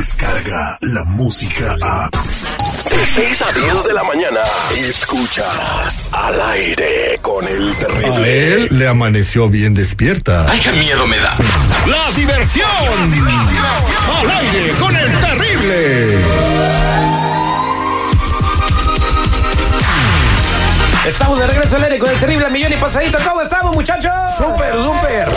[0.00, 2.10] llega la música a...
[2.10, 4.40] De 6 a 10 de la mañana,
[4.78, 8.52] escuchas al aire con el A terrible.
[8.54, 10.50] él le amaneció bien despierta.
[10.50, 11.36] ¡Ay, qué miedo me da!
[11.86, 12.66] ¡La diversión!
[14.20, 16.15] ¡Al aire con el terrible!
[21.06, 23.18] Estamos de regreso al aire con el terrible millón y pasadito.
[23.26, 24.12] ¿Cómo estamos, muchachos?
[24.36, 25.28] Súper, súper.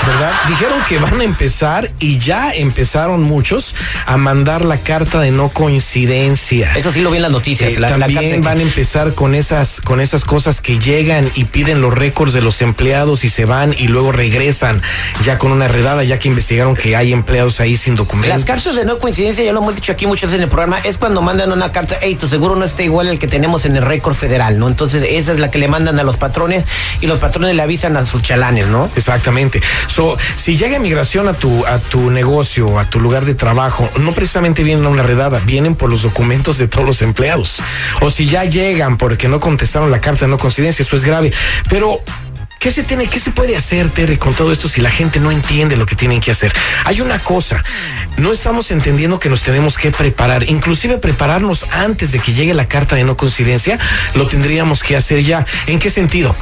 [0.05, 0.31] ¿verdad?
[0.47, 3.75] Dijeron que van a empezar y ya empezaron muchos
[4.05, 6.73] a mandar la carta de no coincidencia.
[6.75, 7.73] Eso sí lo vi en las noticias.
[7.73, 11.29] Eh, la- la también carta van a empezar con esas con esas cosas que llegan
[11.35, 14.81] y piden los récords de los empleados y se van y luego regresan
[15.23, 18.35] ya con una redada ya que investigaron que hay empleados ahí sin documentos.
[18.35, 20.79] Las cartas de no coincidencia, ya lo hemos dicho aquí muchas veces en el programa,
[20.79, 23.75] es cuando mandan una carta, hey, tu seguro no está igual al que tenemos en
[23.75, 24.67] el récord federal, ¿no?
[24.67, 26.65] Entonces, esa es la que le mandan a los patrones
[27.01, 28.89] y los patrones le avisan a sus chalanes, ¿no?
[28.95, 29.61] Exactamente.
[29.87, 34.13] So, si llega migración a tu, a tu negocio, a tu lugar de trabajo, no
[34.13, 37.57] precisamente vienen a una redada, vienen por los documentos de todos los empleados.
[38.01, 41.33] O si ya llegan porque no contestaron la carta no coincidencia, eso es grave.
[41.69, 42.01] Pero,
[42.59, 45.29] ¿qué se tiene, qué se puede hacer, Terry, con todo esto si la gente no
[45.29, 46.53] entiende lo que tienen que hacer?
[46.85, 47.61] Hay una cosa,
[48.15, 52.65] no estamos entendiendo que nos tenemos que preparar, inclusive prepararnos antes de que llegue la
[52.65, 53.77] carta de no coincidencia,
[54.15, 55.45] lo tendríamos que hacer ya.
[55.67, 56.33] ¿En qué sentido?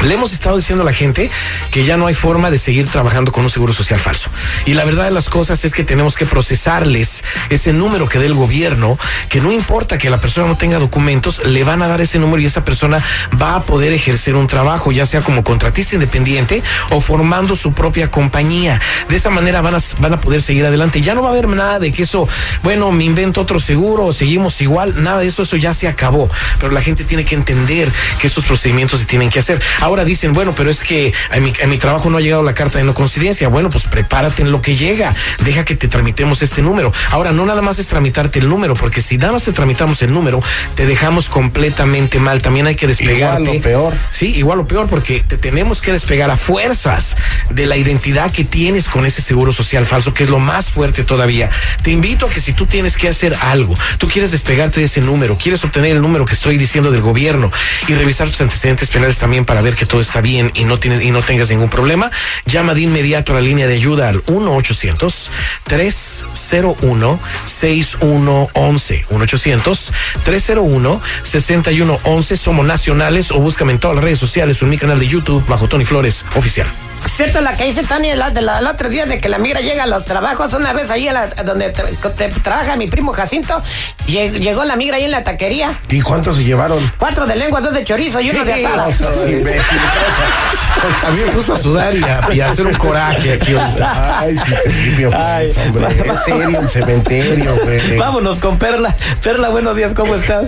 [0.00, 1.30] Le hemos estado diciendo a la gente
[1.70, 4.30] que ya no hay forma de seguir trabajando con un seguro social falso.
[4.66, 8.26] Y la verdad de las cosas es que tenemos que procesarles ese número que dé
[8.26, 8.98] el gobierno,
[9.28, 12.42] que no importa que la persona no tenga documentos, le van a dar ese número
[12.42, 13.02] y esa persona
[13.40, 18.10] va a poder ejercer un trabajo, ya sea como contratista independiente o formando su propia
[18.10, 18.80] compañía.
[19.08, 21.00] De esa manera van a, van a poder seguir adelante.
[21.00, 22.28] Ya no va a haber nada de que eso,
[22.64, 26.28] bueno, me invento otro seguro o seguimos igual, nada de eso, eso ya se acabó.
[26.58, 29.62] Pero la gente tiene que entender que estos procedimientos se tienen que hacer.
[29.82, 32.54] Ahora dicen, bueno, pero es que a mi, a mi trabajo no ha llegado la
[32.54, 33.48] carta de no coincidencia.
[33.48, 35.12] Bueno, pues prepárate en lo que llega.
[35.44, 36.92] Deja que te tramitemos este número.
[37.10, 40.12] Ahora, no nada más es tramitarte el número, porque si nada más te tramitamos el
[40.12, 40.40] número,
[40.76, 42.40] te dejamos completamente mal.
[42.40, 43.42] También hay que despegarte.
[43.42, 43.94] Igual o peor.
[44.10, 47.16] Sí, igual o peor, porque te tenemos que despegar a fuerzas
[47.50, 51.02] de la identidad que tienes con ese seguro social falso, que es lo más fuerte
[51.02, 51.50] todavía.
[51.82, 55.00] Te invito a que si tú tienes que hacer algo, tú quieres despegarte de ese
[55.00, 57.50] número, quieres obtener el número que estoy diciendo del gobierno
[57.88, 61.02] y revisar tus antecedentes penales también para ver que todo está bien y no tienes
[61.02, 62.10] y no tengas ningún problema,
[62.46, 65.30] llama de inmediato a la línea de ayuda al 1 800
[65.64, 69.92] 301 6111 1 800
[70.24, 74.98] 301 6111 somos nacionales o búscame en todas las redes sociales o en mi canal
[74.98, 76.66] de YouTube bajo Tony Flores oficial.
[77.16, 79.60] Cierto la que dice Tania la, de la, el otro día de que la migra
[79.60, 83.12] llega a los trabajos una vez ahí a la- donde tra- te- trabaja mi primo
[83.12, 83.60] Jacinto,
[84.06, 85.78] lleg- llegó la migra ahí en la taquería.
[85.88, 86.78] ¿Y cuántos se llevaron?
[86.98, 88.86] Cuatro de lengua, dos de chorizo y uno de asada.
[91.06, 94.18] A mí me puso a sudar y a, y a hacer un coraje aquí ahorita.
[94.20, 95.86] Ay, sí, Tripio, pues, hombre.
[96.10, 97.96] Es serio el cementerio, güey.
[97.98, 98.92] Vámonos con Perla.
[99.22, 100.46] Perla, buenos días, ¿cómo estás?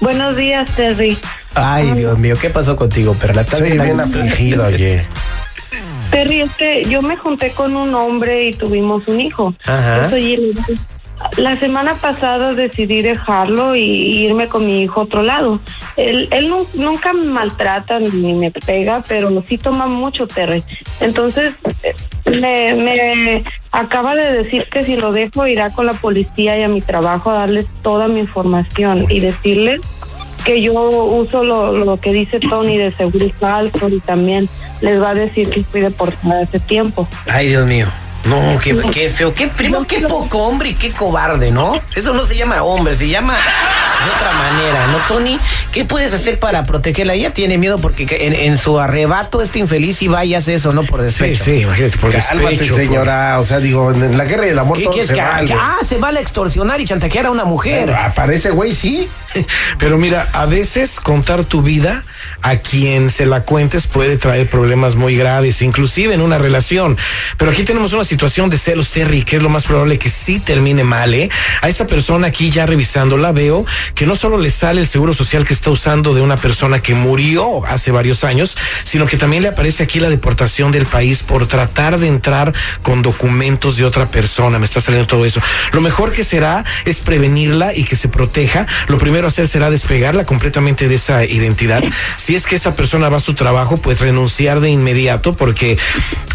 [0.00, 1.18] Buenos días, Terry.
[1.54, 3.42] Ay, Dios mío, ¿qué pasó contigo, Perla?
[3.42, 3.80] ¿Estás bien?
[3.82, 5.04] bien afligido, oye.
[6.10, 9.54] Terry, es que yo me junté con un hombre y tuvimos un hijo.
[9.66, 10.02] Ajá.
[10.04, 10.78] Yo soy ilegal.
[11.38, 15.60] La semana pasada decidí dejarlo y, y irme con mi hijo a otro lado.
[15.96, 20.62] Él, él nu- nunca me maltrata ni me pega, pero sí toma mucho Terry.
[21.00, 21.54] Entonces,
[22.26, 26.68] me, me acaba de decir que si lo dejo irá con la policía y a
[26.68, 29.80] mi trabajo a darles toda mi información y decirles
[30.44, 34.48] que yo uso lo, lo que dice Tony de seguro falso y también
[34.80, 37.08] les va a decir que fui deportada hace tiempo.
[37.26, 37.86] Ay, Dios mío.
[38.24, 41.78] No, qué, qué feo, qué primo, qué poco hombre y qué cobarde, ¿no?
[41.94, 43.36] Eso no se llama hombre, se llama
[44.04, 45.38] de otra manera, ¿no, Tony?
[45.72, 47.14] ¿Qué puedes hacer para protegerla?
[47.14, 50.82] Ella tiene miedo porque en, en su arrebato este infeliz y vaya hace eso, ¿no?
[50.84, 51.44] Por Sí, despecho.
[51.44, 52.76] sí, imagínate, por Cálmate, despecho.
[52.76, 53.38] señora.
[53.40, 55.54] O sea, digo, en la guerra y el amor ¿Qué todo se que vale.
[55.58, 57.86] Ah, se vale a extorsionar y chantajear a una mujer.
[57.86, 59.08] Pero aparece, güey, sí.
[59.78, 62.04] Pero mira, a veces contar tu vida
[62.42, 66.96] a quien se la cuentes puede traer problemas muy graves, inclusive en una relación.
[67.36, 70.38] Pero aquí tenemos una situación de celos, Terry, que es lo más probable que sí
[70.38, 71.28] termine mal, ¿eh?
[71.62, 75.44] A esta persona aquí ya revisándola veo que no solo le sale el seguro social
[75.44, 79.48] que está usando de una persona que murió hace varios años, sino que también le
[79.48, 82.52] aparece aquí la deportación del país por tratar de entrar
[82.82, 84.58] con documentos de otra persona.
[84.58, 85.40] Me está saliendo todo eso.
[85.72, 88.66] Lo mejor que será es prevenirla y que se proteja.
[88.88, 91.82] Lo primero a hacer será despegarla completamente de esa identidad.
[92.16, 95.78] Si es que esta persona va a su trabajo, pues renunciar de inmediato porque,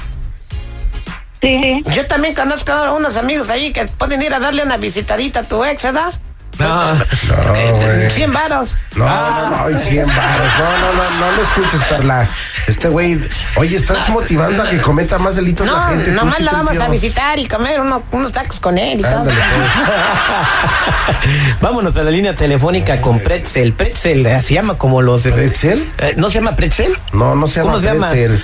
[1.41, 5.39] Sí, yo también conozco a unos amigos ahí que pueden ir a darle una visitadita
[5.39, 6.13] a tu ex, ¿verdad?
[6.59, 8.09] No, No, güey.
[8.11, 8.77] 100 varos.
[8.95, 10.47] No, no, no, hay 100 baros.
[10.59, 12.27] No, no, no, no lo escuches, Perla.
[12.67, 13.19] Este güey,
[13.55, 16.11] oye, estás motivando a que cometa más delitos la No, gente.
[16.11, 19.03] tú nomás sí la vamos a visitar y comer uno- unos tacos con él y
[19.05, 19.41] Ándale, todo.
[21.61, 23.73] Vámonos a la línea telefónica con Pretzel.
[23.73, 25.23] Pretzel eh, se llama como los.
[25.23, 25.91] de- ¿Pretzel?
[25.97, 26.97] Eh, ¿No se llama Pretzel?
[27.13, 28.09] No, no se llama ¿Cómo se llama?
[28.09, 28.43] Pretzel.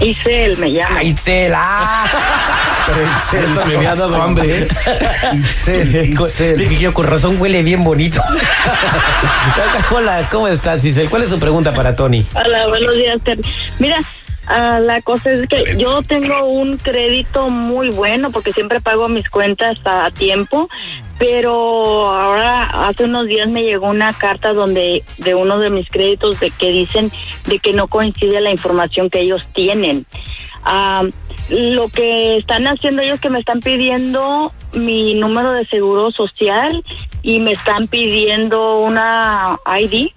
[0.00, 0.96] Isel me llama.
[0.98, 2.04] Ah, Itzel, ah.
[3.32, 4.66] Esto me había dado hambre.
[5.32, 6.56] Itzel, Itzel.
[6.58, 8.20] Dije que yo con razón huele bien bonito.
[9.90, 11.08] Hola, ¿cómo estás, Isel?
[11.08, 12.24] ¿Cuál es su pregunta para Tony?
[12.34, 13.42] Hola, buenos días, Terry.
[13.78, 13.98] Mira,
[14.46, 19.28] ah, la cosa es que yo tengo un crédito muy bueno porque siempre pago mis
[19.30, 20.68] cuentas a tiempo,
[21.18, 26.40] pero ahora hace unos días me llegó una carta donde de uno de mis créditos
[26.40, 27.12] de que dicen
[27.46, 30.06] de que no coincide la información que ellos tienen.
[30.64, 31.04] Ah,
[31.48, 36.84] lo que están haciendo ellos que me están pidiendo mi número de seguro social
[37.22, 40.10] y me están pidiendo una ID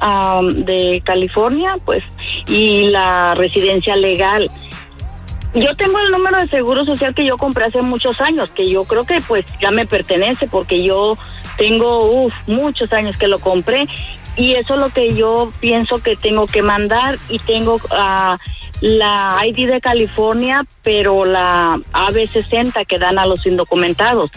[0.00, 2.02] am, de California, pues,
[2.46, 4.50] y la residencia legal.
[5.54, 8.84] Yo tengo el número de seguro social que yo compré hace muchos años, que yo
[8.84, 11.18] creo que pues ya me pertenece porque yo
[11.58, 13.86] tengo uf, muchos años que lo compré
[14.34, 18.38] y eso es lo que yo pienso que tengo que mandar y tengo ah,
[18.82, 24.30] la ID de California, pero la AB60 que dan a los indocumentados.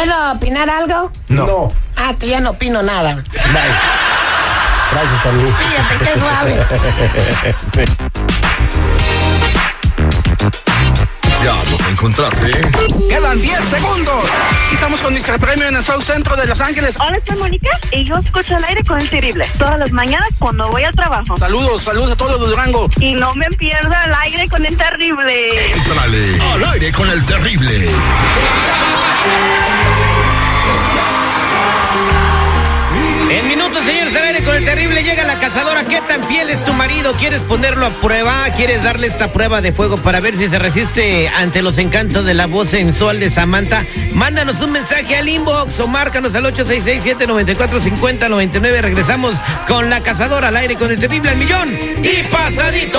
[0.00, 1.12] ¿Puedo opinar algo?
[1.28, 1.46] No.
[1.46, 1.72] No.
[1.94, 3.16] Ah, que ya no opino nada.
[3.16, 3.22] Bye.
[4.92, 5.52] Gracias, Tony.
[5.52, 6.66] Fíjate qué suave.
[11.42, 12.52] Ya los encontraste.
[13.08, 14.24] Quedan 10 segundos.
[14.70, 15.38] Y estamos con Mr.
[15.38, 16.96] Premio en el South Centro de Los Ángeles.
[17.00, 19.48] Hola, soy Mónica y yo escucho al aire con el terrible.
[19.58, 21.38] Todas las mañanas cuando voy al trabajo.
[21.38, 22.88] Saludos, saludos a todos los de Durango.
[23.00, 25.72] Y no me pierdo al aire con el terrible.
[25.72, 27.88] Entrale al aire con el terrible.
[33.30, 35.84] En minutos, señores, al aire con el terrible llega la cazadora.
[35.84, 37.12] ¿Qué tan fiel es tu marido?
[37.12, 38.44] ¿Quieres ponerlo a prueba?
[38.56, 42.34] ¿Quieres darle esta prueba de fuego para ver si se resiste ante los encantos de
[42.34, 43.86] la voz sensual de Samantha?
[44.12, 48.80] Mándanos un mensaje al inbox o márcanos al 866-794-5099.
[48.80, 49.36] Regresamos
[49.68, 51.68] con la cazadora al aire con el terrible al millón
[52.02, 52.98] y pasadito.